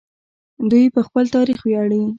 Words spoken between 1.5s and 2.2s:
ویاړي.